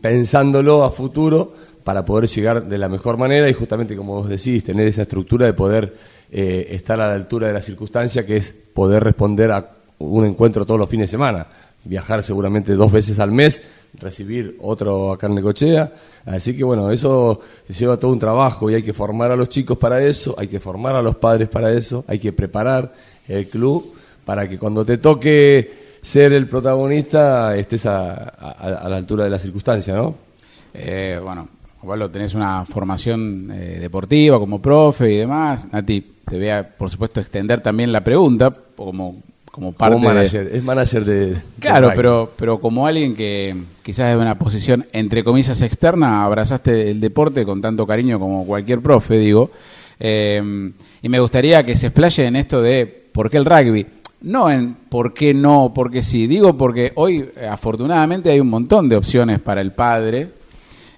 pensándolo 0.00 0.84
a 0.84 0.92
futuro 0.92 1.52
para 1.82 2.04
poder 2.04 2.28
llegar 2.28 2.66
de 2.66 2.78
la 2.78 2.88
mejor 2.88 3.16
manera 3.16 3.50
y 3.50 3.52
justamente 3.52 3.96
como 3.96 4.14
vos 4.14 4.28
decís, 4.28 4.62
tener 4.62 4.86
esa 4.86 5.02
estructura 5.02 5.44
de 5.44 5.54
poder 5.54 5.92
eh, 6.30 6.68
estar 6.70 7.00
a 7.00 7.08
la 7.08 7.14
altura 7.14 7.48
de 7.48 7.52
la 7.52 7.62
circunstancia, 7.62 8.24
que 8.24 8.36
es 8.36 8.52
poder 8.52 9.02
responder 9.02 9.50
a 9.50 9.72
un 9.98 10.24
encuentro 10.24 10.64
todos 10.64 10.78
los 10.78 10.88
fines 10.88 11.10
de 11.10 11.16
semana, 11.16 11.48
viajar 11.82 12.22
seguramente 12.22 12.76
dos 12.76 12.92
veces 12.92 13.18
al 13.18 13.32
mes, 13.32 13.60
recibir 13.94 14.56
otro 14.60 15.12
acá 15.12 15.26
en 15.26 15.42
cochea 15.42 15.92
así 16.26 16.56
que 16.56 16.62
bueno, 16.62 16.92
eso 16.92 17.40
lleva 17.76 17.96
todo 17.96 18.12
un 18.12 18.20
trabajo 18.20 18.70
y 18.70 18.76
hay 18.76 18.84
que 18.84 18.92
formar 18.92 19.32
a 19.32 19.36
los 19.36 19.48
chicos 19.48 19.78
para 19.78 20.00
eso, 20.00 20.36
hay 20.38 20.46
que 20.46 20.60
formar 20.60 20.94
a 20.94 21.02
los 21.02 21.16
padres 21.16 21.48
para 21.48 21.72
eso, 21.72 22.04
hay 22.06 22.20
que 22.20 22.32
preparar 22.32 22.94
el 23.26 23.48
club 23.48 23.94
para 24.24 24.48
que 24.48 24.60
cuando 24.60 24.84
te 24.84 24.98
toque 24.98 25.79
ser 26.02 26.32
el 26.32 26.46
protagonista 26.46 27.56
estés 27.56 27.86
a, 27.86 28.86
la 28.88 28.96
altura 28.96 29.24
de 29.24 29.30
la 29.30 29.38
circunstancia, 29.38 29.94
¿no? 29.94 30.14
Eh, 30.72 31.18
bueno, 31.22 31.48
Pablo, 31.84 32.10
tenés 32.10 32.34
una 32.34 32.64
formación 32.64 33.50
eh, 33.52 33.78
deportiva 33.80 34.38
como 34.38 34.60
profe 34.60 35.12
y 35.12 35.16
demás. 35.16 35.66
Nati, 35.72 36.00
te 36.28 36.36
voy 36.36 36.48
a, 36.48 36.68
por 36.68 36.90
supuesto, 36.90 37.20
extender 37.20 37.60
también 37.60 37.90
la 37.90 38.04
pregunta 38.04 38.52
como, 38.76 39.16
como 39.50 39.72
parte 39.72 39.94
como 39.94 40.08
manager. 40.08 40.50
Es 40.52 40.62
manager 40.62 41.04
de... 41.04 41.36
Claro, 41.58 41.92
pero, 41.94 42.32
pero 42.36 42.60
como 42.60 42.86
alguien 42.86 43.14
que 43.14 43.56
quizás 43.82 44.10
de 44.10 44.16
una 44.16 44.38
posición, 44.38 44.86
entre 44.92 45.24
comillas, 45.24 45.60
externa, 45.62 46.24
abrazaste 46.24 46.90
el 46.90 47.00
deporte 47.00 47.44
con 47.44 47.60
tanto 47.60 47.86
cariño 47.86 48.18
como 48.18 48.46
cualquier 48.46 48.80
profe, 48.80 49.18
digo. 49.18 49.50
Eh, 49.98 50.72
y 51.02 51.08
me 51.08 51.20
gustaría 51.20 51.64
que 51.64 51.76
se 51.76 51.88
explaye 51.88 52.26
en 52.26 52.36
esto 52.36 52.62
de 52.62 52.86
por 52.86 53.30
qué 53.30 53.38
el 53.38 53.44
rugby. 53.44 53.86
No 54.22 54.50
en 54.50 54.74
por 54.74 55.14
qué 55.14 55.32
no, 55.32 55.72
porque 55.74 56.02
sí. 56.02 56.26
Digo 56.26 56.56
porque 56.56 56.92
hoy, 56.96 57.30
eh, 57.36 57.46
afortunadamente, 57.46 58.30
hay 58.30 58.40
un 58.40 58.50
montón 58.50 58.88
de 58.88 58.96
opciones 58.96 59.40
para 59.40 59.60
el 59.60 59.72
padre 59.72 60.28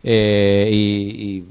eh, 0.03 0.69
y, 0.73 1.45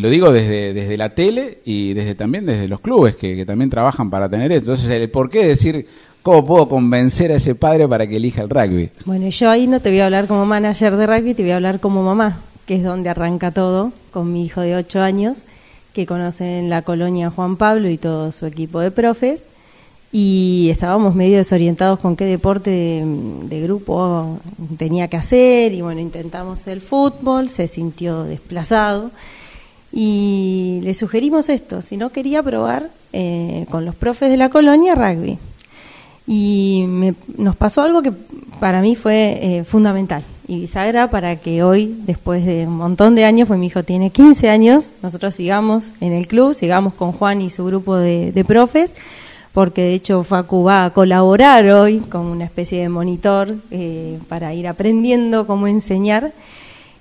lo 0.00 0.08
digo 0.08 0.32
desde, 0.32 0.72
desde 0.72 0.96
la 0.96 1.10
tele 1.10 1.58
y 1.66 1.92
desde 1.92 2.14
también 2.14 2.46
desde 2.46 2.66
los 2.66 2.80
clubes 2.80 3.14
que, 3.14 3.44
también 3.44 3.68
trabajan 3.68 4.08
para 4.08 4.26
tener 4.28 4.50
esto. 4.50 4.72
Entonces, 4.72 4.90
el 4.90 5.10
por 5.10 5.28
qué 5.28 5.46
decir 5.46 5.86
cómo 6.22 6.46
puedo 6.46 6.66
convencer 6.66 7.30
a 7.30 7.36
ese 7.36 7.54
padre 7.54 7.86
para 7.86 8.06
que 8.06 8.16
elija 8.16 8.40
el 8.42 8.48
rugby. 8.48 8.90
Bueno, 9.04 9.28
yo 9.28 9.50
ahí 9.50 9.66
no 9.66 9.80
te 9.80 9.90
voy 9.90 10.00
a 10.00 10.06
hablar 10.06 10.26
como 10.26 10.46
manager 10.46 10.96
de 10.96 11.06
rugby, 11.06 11.34
te 11.34 11.42
voy 11.42 11.52
a 11.52 11.56
hablar 11.56 11.78
como 11.78 12.02
mamá, 12.02 12.40
que 12.64 12.76
es 12.76 12.82
donde 12.82 13.10
arranca 13.10 13.50
todo, 13.50 13.92
con 14.12 14.32
mi 14.32 14.46
hijo 14.46 14.62
de 14.62 14.76
8 14.76 15.02
años, 15.02 15.42
que 15.92 16.06
conoce 16.06 16.58
en 16.58 16.70
la 16.70 16.80
colonia 16.80 17.28
Juan 17.28 17.56
Pablo 17.56 17.90
y 17.90 17.98
todo 17.98 18.32
su 18.32 18.46
equipo 18.46 18.80
de 18.80 18.90
profes 18.90 19.46
y 20.14 20.68
estábamos 20.70 21.14
medio 21.14 21.38
desorientados 21.38 21.98
con 21.98 22.16
qué 22.16 22.26
deporte 22.26 22.70
de, 23.02 23.60
grupo 23.62 24.38
tenía 24.76 25.08
que 25.08 25.16
hacer 25.16 25.72
y 25.72 25.80
bueno, 25.80 26.02
intentamos 26.02 26.66
el 26.66 26.82
fútbol, 26.82 27.48
se 27.48 27.66
sintió 27.66 28.24
desplazado 28.24 29.10
y 29.90 30.80
le 30.82 30.92
sugerimos 30.92 31.48
esto, 31.48 31.80
si 31.80 31.96
no 31.96 32.10
quería 32.10 32.42
probar 32.42 32.90
eh, 33.14 33.64
con 33.70 33.86
los 33.86 33.94
profes 33.94 34.30
de 34.30 34.36
la 34.36 34.50
colonia 34.50 34.94
rugby. 34.94 35.38
Y 36.26 36.86
nos 37.36 37.56
pasó 37.56 37.82
algo 37.82 38.02
que 38.02 38.12
para 38.60 38.80
mí 38.80 38.94
fue 38.94 39.38
eh, 39.40 39.64
fundamental 39.64 40.22
y 40.46 40.60
bisagra 40.60 41.10
para 41.10 41.36
que 41.36 41.62
hoy, 41.62 41.96
después 42.06 42.44
de 42.44 42.66
un 42.66 42.76
montón 42.76 43.14
de 43.14 43.24
años, 43.24 43.48
pues 43.48 43.58
mi 43.58 43.66
hijo 43.66 43.82
tiene 43.82 44.10
15 44.10 44.50
años, 44.50 44.90
nosotros 45.02 45.34
sigamos 45.34 45.92
en 46.00 46.12
el 46.12 46.28
club, 46.28 46.54
sigamos 46.54 46.94
con 46.94 47.12
Juan 47.12 47.40
y 47.40 47.50
su 47.50 47.64
grupo 47.64 47.96
de, 47.96 48.30
de 48.32 48.44
profes 48.44 48.94
porque 49.52 49.82
de 49.82 49.94
hecho 49.94 50.24
Facu 50.24 50.64
va 50.64 50.86
a 50.86 50.90
colaborar 50.92 51.66
hoy 51.66 51.98
con 52.00 52.22
una 52.22 52.44
especie 52.44 52.80
de 52.80 52.88
monitor 52.88 53.54
eh, 53.70 54.18
para 54.28 54.54
ir 54.54 54.66
aprendiendo 54.66 55.46
cómo 55.46 55.66
enseñar. 55.66 56.32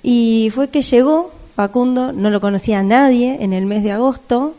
Y 0.03 0.51
fue 0.53 0.69
que 0.69 0.81
llegó 0.81 1.31
Facundo, 1.55 2.11
no 2.11 2.29
lo 2.29 2.41
conocía 2.41 2.83
nadie 2.83 3.37
en 3.41 3.53
el 3.53 3.65
mes 3.65 3.83
de 3.83 3.91
agosto, 3.91 4.55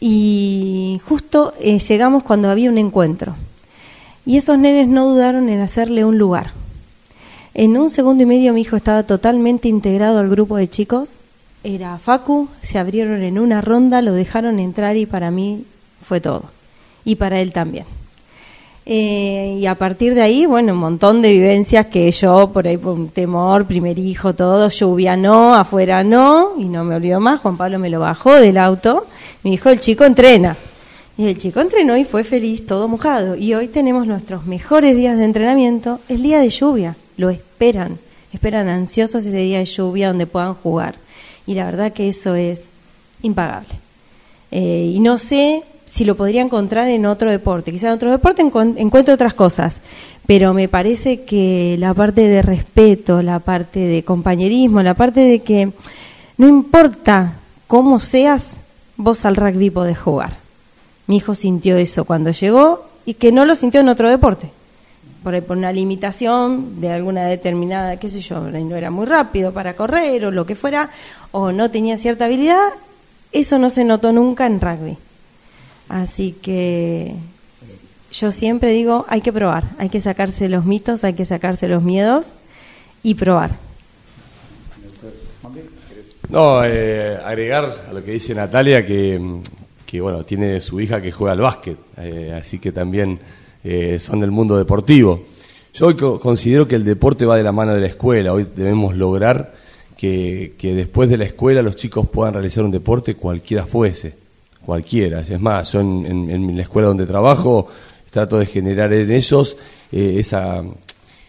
y 0.00 1.00
justo 1.06 1.54
eh, 1.60 1.78
llegamos 1.78 2.22
cuando 2.22 2.50
había 2.50 2.70
un 2.70 2.78
encuentro. 2.78 3.36
Y 4.26 4.36
esos 4.36 4.58
nenes 4.58 4.88
no 4.88 5.08
dudaron 5.08 5.48
en 5.48 5.60
hacerle 5.60 6.04
un 6.04 6.18
lugar. 6.18 6.50
En 7.54 7.76
un 7.76 7.90
segundo 7.90 8.22
y 8.22 8.26
medio 8.26 8.52
mi 8.52 8.62
hijo 8.62 8.76
estaba 8.76 9.04
totalmente 9.04 9.68
integrado 9.68 10.18
al 10.18 10.28
grupo 10.28 10.56
de 10.56 10.68
chicos. 10.68 11.16
Era 11.64 11.98
Facu, 11.98 12.48
se 12.62 12.78
abrieron 12.78 13.22
en 13.22 13.38
una 13.38 13.60
ronda, 13.60 14.02
lo 14.02 14.12
dejaron 14.12 14.58
entrar 14.58 14.96
y 14.96 15.06
para 15.06 15.30
mí 15.30 15.64
fue 16.02 16.20
todo 16.20 16.61
y 17.04 17.16
para 17.16 17.40
él 17.40 17.52
también. 17.52 17.84
Eh, 18.84 19.58
y 19.60 19.66
a 19.66 19.76
partir 19.76 20.14
de 20.14 20.22
ahí, 20.22 20.44
bueno, 20.44 20.72
un 20.72 20.80
montón 20.80 21.22
de 21.22 21.32
vivencias 21.32 21.86
que 21.86 22.10
yo, 22.10 22.50
por 22.52 22.66
ahí, 22.66 22.76
por 22.76 22.94
un 22.94 23.08
temor, 23.08 23.66
primer 23.66 23.98
hijo, 23.98 24.34
todo, 24.34 24.68
lluvia 24.70 25.16
no, 25.16 25.54
afuera 25.54 26.02
no, 26.02 26.54
y 26.58 26.64
no 26.64 26.82
me 26.82 26.96
olvido 26.96 27.20
más, 27.20 27.40
Juan 27.40 27.56
Pablo 27.56 27.78
me 27.78 27.90
lo 27.90 28.00
bajó 28.00 28.34
del 28.34 28.58
auto, 28.58 29.06
me 29.44 29.50
dijo, 29.52 29.70
el 29.70 29.78
chico 29.78 30.04
entrena. 30.04 30.56
Y 31.16 31.26
el 31.28 31.38
chico 31.38 31.60
entrenó 31.60 31.96
y 31.96 32.04
fue 32.04 32.24
feliz, 32.24 32.66
todo 32.66 32.88
mojado. 32.88 33.36
Y 33.36 33.54
hoy 33.54 33.68
tenemos 33.68 34.06
nuestros 34.06 34.46
mejores 34.46 34.96
días 34.96 35.18
de 35.18 35.26
entrenamiento, 35.26 36.00
el 36.08 36.22
día 36.22 36.40
de 36.40 36.48
lluvia, 36.48 36.96
lo 37.16 37.30
esperan, 37.30 37.98
esperan 38.32 38.68
ansiosos 38.68 39.24
ese 39.24 39.36
día 39.36 39.58
de 39.58 39.66
lluvia 39.66 40.08
donde 40.08 40.26
puedan 40.26 40.54
jugar. 40.54 40.96
Y 41.46 41.54
la 41.54 41.66
verdad 41.66 41.92
que 41.92 42.08
eso 42.08 42.34
es 42.34 42.70
impagable. 43.20 43.68
Eh, 44.50 44.92
y 44.94 45.00
no 45.00 45.18
sé 45.18 45.62
si 45.92 46.06
lo 46.06 46.16
podría 46.16 46.40
encontrar 46.40 46.88
en 46.88 47.04
otro 47.04 47.30
deporte. 47.30 47.70
Quizá 47.70 47.88
en 47.88 47.92
otro 47.92 48.10
deporte 48.10 48.40
encuentre 48.40 49.12
otras 49.12 49.34
cosas, 49.34 49.82
pero 50.24 50.54
me 50.54 50.66
parece 50.66 51.24
que 51.24 51.76
la 51.78 51.92
parte 51.92 52.28
de 52.28 52.40
respeto, 52.40 53.22
la 53.22 53.40
parte 53.40 53.80
de 53.80 54.02
compañerismo, 54.02 54.82
la 54.82 54.94
parte 54.94 55.20
de 55.20 55.40
que 55.40 55.70
no 56.38 56.48
importa 56.48 57.34
cómo 57.66 58.00
seas, 58.00 58.58
vos 58.96 59.26
al 59.26 59.36
rugby 59.36 59.68
podés 59.68 59.98
jugar. 59.98 60.38
Mi 61.08 61.18
hijo 61.18 61.34
sintió 61.34 61.76
eso 61.76 62.06
cuando 62.06 62.30
llegó 62.30 62.86
y 63.04 63.12
que 63.12 63.30
no 63.30 63.44
lo 63.44 63.54
sintió 63.54 63.82
en 63.82 63.90
otro 63.90 64.08
deporte. 64.08 64.50
Por, 65.22 65.42
por 65.42 65.58
una 65.58 65.74
limitación 65.74 66.80
de 66.80 66.90
alguna 66.90 67.26
determinada, 67.26 67.98
qué 67.98 68.08
sé 68.08 68.22
yo, 68.22 68.40
no 68.40 68.76
era 68.76 68.90
muy 68.90 69.04
rápido 69.04 69.52
para 69.52 69.76
correr 69.76 70.24
o 70.24 70.30
lo 70.30 70.46
que 70.46 70.54
fuera, 70.54 70.88
o 71.32 71.52
no 71.52 71.70
tenía 71.70 71.98
cierta 71.98 72.24
habilidad, 72.24 72.70
eso 73.30 73.58
no 73.58 73.68
se 73.68 73.84
notó 73.84 74.10
nunca 74.10 74.46
en 74.46 74.58
rugby. 74.58 74.96
Así 75.88 76.32
que 76.32 77.14
yo 78.12 78.30
siempre 78.30 78.72
digo, 78.72 79.06
hay 79.08 79.22
que 79.22 79.32
probar, 79.32 79.64
hay 79.78 79.88
que 79.88 80.00
sacarse 80.00 80.48
los 80.48 80.66
mitos, 80.66 81.02
hay 81.02 81.14
que 81.14 81.24
sacarse 81.24 81.66
los 81.68 81.82
miedos 81.82 82.26
y 83.02 83.14
probar. 83.14 83.56
No, 86.28 86.64
eh, 86.64 87.16
agregar 87.24 87.86
a 87.88 87.92
lo 87.92 88.04
que 88.04 88.12
dice 88.12 88.34
Natalia 88.34 88.84
que, 88.84 89.18
bueno, 90.00 90.24
tiene 90.24 90.60
su 90.60 90.80
hija 90.80 91.00
que 91.00 91.10
juega 91.10 91.32
al 91.32 91.40
básquet, 91.40 91.76
eh, 91.98 92.36
así 92.38 92.58
que 92.58 92.72
también 92.72 93.18
eh, 93.64 93.98
son 93.98 94.20
del 94.20 94.30
mundo 94.30 94.56
deportivo. 94.56 95.22
Yo 95.74 96.20
considero 96.20 96.68
que 96.68 96.74
el 96.74 96.84
deporte 96.84 97.24
va 97.24 97.36
de 97.36 97.42
la 97.42 97.52
mano 97.52 97.74
de 97.74 97.80
la 97.80 97.86
escuela, 97.86 98.34
hoy 98.34 98.46
debemos 98.54 98.94
lograr 98.94 99.54
que, 99.96 100.54
que 100.58 100.74
después 100.74 101.08
de 101.08 101.16
la 101.16 101.24
escuela 101.24 101.62
los 101.62 101.76
chicos 101.76 102.08
puedan 102.08 102.34
realizar 102.34 102.62
un 102.62 102.70
deporte 102.70 103.14
cualquiera 103.14 103.64
fuese 103.64 104.21
cualquiera. 104.64 105.20
Es 105.20 105.40
más, 105.40 105.72
yo 105.72 105.80
en, 105.80 106.56
la 106.56 106.62
escuela 106.62 106.88
donde 106.88 107.06
trabajo 107.06 107.66
trato 108.10 108.38
de 108.38 108.46
generar 108.46 108.92
en 108.92 109.10
ellos 109.10 109.56
eh, 109.90 110.16
esa, 110.18 110.62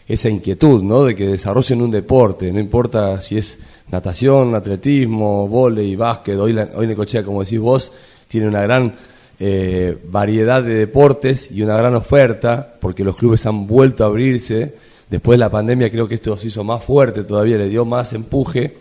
esa 0.08 0.30
inquietud, 0.30 0.84
¿no? 0.84 1.06
De 1.06 1.16
que 1.16 1.28
desarrollen 1.28 1.82
un 1.82 1.92
deporte, 1.92 2.52
no 2.52 2.60
importa 2.60 3.22
si 3.22 3.38
es 3.38 3.60
natación, 3.90 4.54
atletismo, 4.56 5.48
volei, 5.48 5.96
básquet, 5.96 6.38
hoy, 6.38 6.54
la, 6.54 6.70
hoy 6.76 6.88
Necochea, 6.88 7.24
como 7.24 7.44
decís 7.44 7.60
vos, 7.60 7.94
tiene 8.28 8.48
una 8.48 8.62
gran 8.62 8.96
eh, 9.40 9.98
variedad 10.10 10.62
de 10.62 10.76
deportes 10.76 11.50
y 11.52 11.62
una 11.62 11.78
gran 11.78 11.96
oferta, 11.96 12.76
porque 12.80 13.04
los 13.04 13.16
clubes 13.16 13.46
han 13.46 13.66
vuelto 13.68 14.04
a 14.04 14.08
abrirse. 14.08 14.76
Después 15.10 15.36
de 15.36 15.40
la 15.40 15.50
pandemia 15.50 15.92
creo 15.92 16.08
que 16.08 16.16
esto 16.16 16.36
se 16.38 16.48
hizo 16.48 16.64
más 16.64 16.84
fuerte, 16.84 17.24
todavía 17.24 17.58
le 17.58 17.70
dio 17.70 17.86
más 17.86 18.14
empuje 18.14 18.76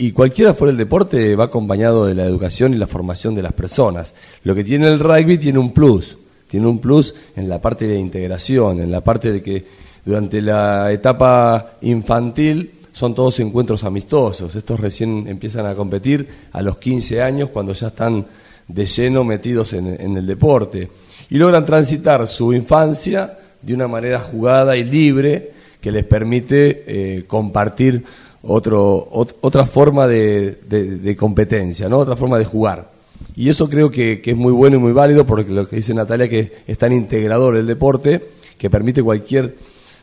y 0.00 0.12
cualquiera 0.12 0.54
fuera 0.54 0.70
el 0.70 0.78
deporte 0.78 1.34
va 1.34 1.44
acompañado 1.44 2.06
de 2.06 2.14
la 2.14 2.24
educación 2.24 2.72
y 2.72 2.76
la 2.76 2.86
formación 2.86 3.34
de 3.34 3.42
las 3.42 3.52
personas. 3.52 4.14
Lo 4.44 4.54
que 4.54 4.62
tiene 4.62 4.86
el 4.86 5.00
rugby 5.00 5.38
tiene 5.38 5.58
un 5.58 5.72
plus, 5.72 6.16
tiene 6.48 6.68
un 6.68 6.78
plus 6.78 7.12
en 7.34 7.48
la 7.48 7.60
parte 7.60 7.88
de 7.88 7.98
integración, 7.98 8.80
en 8.80 8.92
la 8.92 9.00
parte 9.00 9.32
de 9.32 9.42
que 9.42 9.64
durante 10.04 10.40
la 10.40 10.92
etapa 10.92 11.78
infantil 11.82 12.70
son 12.92 13.12
todos 13.12 13.40
encuentros 13.40 13.82
amistosos. 13.82 14.54
Estos 14.54 14.78
recién 14.78 15.26
empiezan 15.26 15.66
a 15.66 15.74
competir 15.74 16.28
a 16.52 16.62
los 16.62 16.78
15 16.78 17.20
años 17.20 17.50
cuando 17.50 17.72
ya 17.72 17.88
están 17.88 18.24
de 18.68 18.86
lleno 18.86 19.24
metidos 19.24 19.72
en, 19.72 20.16
el 20.16 20.26
deporte. 20.26 20.88
Y 21.28 21.38
logran 21.38 21.66
transitar 21.66 22.26
su 22.28 22.52
infancia 22.52 23.36
de 23.60 23.74
una 23.74 23.88
manera 23.88 24.20
jugada 24.20 24.76
y 24.76 24.84
libre 24.84 25.50
que 25.80 25.90
les 25.90 26.04
permite 26.04 26.84
eh, 26.86 27.24
compartir 27.26 28.04
otro, 28.42 29.08
otra 29.40 29.66
forma 29.66 30.06
de, 30.06 31.16
competencia, 31.18 31.88
¿no? 31.88 31.98
otra 31.98 32.16
forma 32.16 32.38
de 32.38 32.44
jugar. 32.44 32.90
Y 33.36 33.48
eso 33.48 33.68
creo 33.68 33.90
que, 33.90 34.22
es 34.24 34.36
muy 34.36 34.52
bueno 34.52 34.76
y 34.76 34.80
muy 34.80 34.92
válido 34.92 35.26
porque 35.26 35.50
lo 35.50 35.68
que 35.68 35.76
dice 35.76 35.94
Natalia 35.94 36.28
que 36.28 36.52
es 36.66 36.78
tan 36.78 36.92
integrador 36.92 37.56
el 37.56 37.66
deporte 37.66 38.28
que 38.56 38.70
permite 38.70 39.02
cualquier 39.02 39.56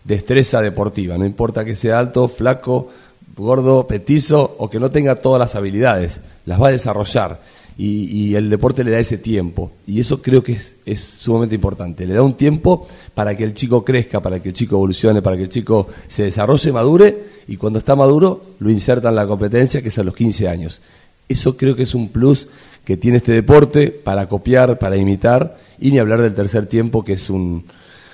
destreza 0.03 0.61
deportiva, 0.61 1.17
no 1.17 1.25
importa 1.25 1.65
que 1.65 1.75
sea 1.75 1.99
alto, 1.99 2.27
flaco, 2.27 2.89
gordo, 3.35 3.87
petizo 3.87 4.55
o 4.59 4.69
que 4.69 4.79
no 4.79 4.91
tenga 4.91 5.15
todas 5.15 5.39
las 5.39 5.55
habilidades, 5.55 6.21
las 6.45 6.61
va 6.61 6.69
a 6.69 6.71
desarrollar 6.71 7.41
y, 7.77 8.35
el 8.35 8.49
deporte 8.49 8.83
le 8.83 8.91
da 8.91 8.99
ese 8.99 9.17
tiempo. 9.17 9.71
Y 9.85 9.99
eso 9.99 10.21
creo 10.21 10.43
que 10.43 10.57
es, 10.85 11.01
sumamente 11.01 11.55
importante. 11.55 12.05
Le 12.05 12.13
da 12.13 12.21
un 12.21 12.35
tiempo 12.35 12.87
para 13.13 13.35
que 13.35 13.43
el 13.43 13.53
chico 13.53 13.83
crezca, 13.83 14.21
para 14.21 14.41
que 14.41 14.49
el 14.49 14.55
chico 14.55 14.75
evolucione, 14.75 15.21
para 15.21 15.35
que 15.35 15.43
el 15.43 15.49
chico 15.49 15.87
se 16.07 16.23
desarrolle, 16.23 16.71
madure 16.71 17.35
y 17.47 17.57
cuando 17.57 17.79
está 17.79 17.95
maduro 17.95 18.41
lo 18.59 18.69
inserta 18.69 19.09
en 19.09 19.15
la 19.15 19.27
competencia, 19.27 19.81
que 19.81 19.89
es 19.89 19.97
a 19.97 20.03
los 20.03 20.15
15 20.15 20.47
años. 20.47 20.81
Eso 21.27 21.57
creo 21.57 21.75
que 21.75 21.83
es 21.83 21.95
un 21.95 22.09
plus 22.09 22.47
que 22.85 22.97
tiene 22.97 23.17
este 23.17 23.33
deporte 23.33 23.89
para 23.89 24.27
copiar, 24.27 24.79
para 24.79 24.95
imitar 24.95 25.57
y 25.79 25.91
ni 25.91 25.99
hablar 25.99 26.21
del 26.21 26.35
tercer 26.35 26.67
tiempo, 26.67 27.03
que 27.03 27.13
es 27.13 27.29
un, 27.29 27.65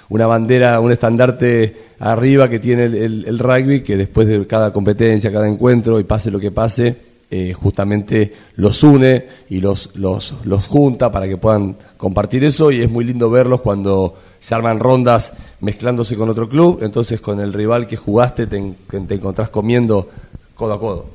una 0.09 0.25
bandera, 0.25 0.79
un 0.79 0.91
estandarte 0.91 1.75
arriba 1.99 2.49
que 2.49 2.59
tiene 2.59 2.85
el 2.85 3.37
rugby, 3.37 3.81
que 3.81 3.97
después 3.97 4.27
de 4.27 4.47
cada 4.47 4.73
competencia, 4.73 5.31
cada 5.31 5.47
encuentro 5.47 5.99
y 5.99 6.03
pase 6.03 6.31
lo 6.31 6.39
que 6.39 6.51
pase, 6.51 7.10
eh, 7.33 7.53
justamente 7.53 8.33
los 8.57 8.83
une 8.83 9.25
y 9.49 9.61
los, 9.61 9.91
los, 9.95 10.33
los 10.43 10.65
junta 10.65 11.09
para 11.13 11.29
que 11.29 11.37
puedan 11.37 11.77
compartir 11.95 12.43
eso. 12.43 12.71
Y 12.71 12.81
es 12.81 12.91
muy 12.91 13.05
lindo 13.05 13.29
verlos 13.29 13.61
cuando 13.61 14.15
se 14.37 14.53
arman 14.53 14.79
rondas 14.79 15.31
mezclándose 15.61 16.17
con 16.17 16.27
otro 16.27 16.49
club, 16.49 16.79
entonces 16.81 17.21
con 17.21 17.39
el 17.39 17.53
rival 17.53 17.87
que 17.87 17.95
jugaste 17.95 18.47
te, 18.47 18.73
te 19.07 19.13
encontrás 19.15 19.49
comiendo 19.49 20.09
codo 20.55 20.73
a 20.73 20.79
codo. 20.79 21.05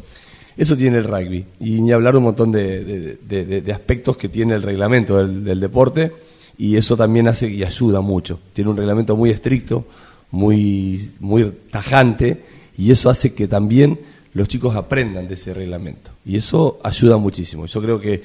Eso 0.56 0.74
tiene 0.74 0.96
el 0.96 1.04
rugby. 1.04 1.44
Y 1.60 1.82
ni 1.82 1.92
hablar 1.92 2.16
un 2.16 2.22
montón 2.22 2.50
de, 2.50 3.18
de, 3.22 3.72
aspectos 3.72 4.16
que 4.16 4.30
tiene 4.30 4.54
el 4.54 4.62
reglamento 4.62 5.18
del, 5.18 5.44
del, 5.44 5.60
deporte. 5.60 6.12
Y 6.56 6.76
eso 6.76 6.96
también 6.96 7.28
hace 7.28 7.46
y 7.48 7.62
ayuda 7.62 8.00
mucho. 8.00 8.40
Tiene 8.54 8.70
un 8.70 8.76
reglamento 8.78 9.16
muy 9.16 9.28
estricto, 9.28 9.84
muy, 10.30 11.10
muy 11.20 11.52
tajante. 11.70 12.42
Y 12.78 12.90
eso 12.90 13.10
hace 13.10 13.34
que 13.34 13.46
también 13.46 13.98
los 14.36 14.48
chicos 14.48 14.76
aprendan 14.76 15.26
de 15.26 15.32
ese 15.32 15.54
reglamento. 15.54 16.10
Y 16.26 16.36
eso 16.36 16.78
ayuda 16.82 17.16
muchísimo. 17.16 17.64
Yo 17.64 17.80
creo 17.80 17.98
que 17.98 18.22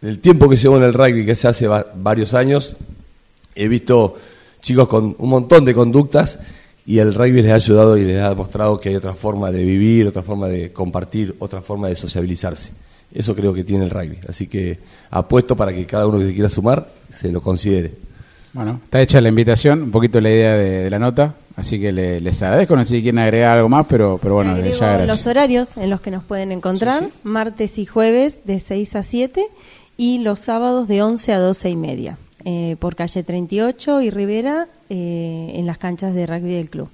el 0.00 0.20
tiempo 0.20 0.48
que 0.48 0.56
llevo 0.56 0.76
en 0.76 0.84
el 0.84 0.94
rugby, 0.94 1.26
que 1.26 1.34
se 1.34 1.48
hace 1.48 1.66
varios 1.66 2.32
años, 2.32 2.76
he 3.56 3.66
visto 3.66 4.14
chicos 4.62 4.86
con 4.86 5.16
un 5.18 5.28
montón 5.28 5.64
de 5.64 5.74
conductas 5.74 6.38
y 6.86 7.00
el 7.00 7.12
rugby 7.12 7.42
les 7.42 7.50
ha 7.50 7.56
ayudado 7.56 7.96
y 7.96 8.04
les 8.04 8.22
ha 8.22 8.28
demostrado 8.28 8.78
que 8.78 8.90
hay 8.90 8.94
otra 8.94 9.14
forma 9.14 9.50
de 9.50 9.64
vivir, 9.64 10.06
otra 10.06 10.22
forma 10.22 10.46
de 10.46 10.72
compartir, 10.72 11.34
otra 11.40 11.60
forma 11.60 11.88
de 11.88 11.96
sociabilizarse. 11.96 12.70
Eso 13.12 13.34
creo 13.34 13.52
que 13.52 13.64
tiene 13.64 13.84
el 13.84 13.90
rugby. 13.90 14.18
Así 14.28 14.46
que 14.46 14.78
apuesto 15.10 15.56
para 15.56 15.72
que 15.72 15.84
cada 15.86 16.06
uno 16.06 16.20
que 16.20 16.28
se 16.28 16.34
quiera 16.34 16.48
sumar 16.48 16.88
se 17.12 17.32
lo 17.32 17.40
considere. 17.40 17.90
Bueno, 18.56 18.80
está 18.82 19.02
hecha 19.02 19.20
la 19.20 19.28
invitación, 19.28 19.82
un 19.82 19.90
poquito 19.90 20.18
la 20.18 20.30
idea 20.30 20.56
de 20.56 20.88
la 20.88 20.98
nota. 20.98 21.34
Así 21.56 21.78
que 21.78 21.92
les 21.92 22.42
agradezco, 22.42 22.74
no 22.74 22.82
sé 22.84 22.96
si 22.96 23.02
quieren 23.02 23.18
agregar 23.18 23.56
algo 23.56 23.68
más, 23.68 23.86
pero, 23.86 24.18
pero 24.20 24.34
bueno, 24.34 24.56
ya 24.56 24.62
gracias. 24.62 25.08
Los 25.08 25.26
horarios 25.26 25.76
en 25.76 25.90
los 25.90 26.00
que 26.00 26.10
nos 26.10 26.24
pueden 26.24 26.52
encontrar, 26.52 27.08
martes 27.22 27.78
y 27.78 27.86
jueves 27.86 28.40
de 28.44 28.60
6 28.60 28.96
a 28.96 29.02
7 29.02 29.42
y 29.96 30.18
los 30.18 30.40
sábados 30.40 30.88
de 30.88 31.02
11 31.02 31.32
a 31.32 31.38
12 31.38 31.70
y 31.70 31.76
media, 31.76 32.18
eh, 32.44 32.76
por 32.78 32.94
calle 32.94 33.22
38 33.22 34.02
y 34.02 34.10
Rivera, 34.10 34.68
eh, 34.90 35.52
en 35.54 35.66
las 35.66 35.78
canchas 35.78 36.14
de 36.14 36.26
rugby 36.26 36.54
del 36.54 36.68
club. 36.70 36.88